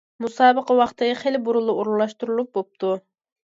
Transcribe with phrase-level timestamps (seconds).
[0.23, 2.99] مۇسابىقە ۋاقتى خېلى بۇرۇنلا ئورۇنلاشتۇرۇلۇپ بوپتۇ.